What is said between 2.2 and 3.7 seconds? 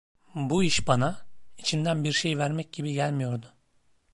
vermek gibi gelmiyordu.